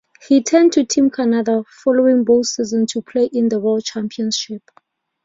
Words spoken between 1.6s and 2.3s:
following